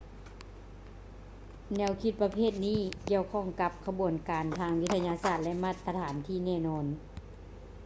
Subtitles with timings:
[1.75, 6.85] ແນວຄິດປະເພດນີ້ ກ່ຽວຂ້ອງກັບ ຂະບວນການທາງວິທະຍາສາດ ຫຼື ມາດຕະຖານທີ່ແນ່ນອນ